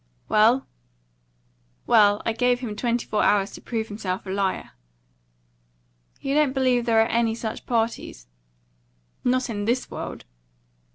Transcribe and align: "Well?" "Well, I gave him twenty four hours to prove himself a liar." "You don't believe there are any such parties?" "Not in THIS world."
"Well?" 0.29 0.65
"Well, 1.85 2.23
I 2.25 2.33
gave 2.33 2.59
him 2.61 2.75
twenty 2.75 3.05
four 3.05 3.21
hours 3.21 3.51
to 3.51 3.61
prove 3.61 3.87
himself 3.87 4.25
a 4.25 4.31
liar." 4.31 4.71
"You 6.19 6.33
don't 6.33 6.53
believe 6.53 6.87
there 6.87 7.01
are 7.03 7.07
any 7.07 7.35
such 7.35 7.67
parties?" 7.67 8.25
"Not 9.23 9.47
in 9.47 9.65
THIS 9.65 9.91
world." 9.91 10.25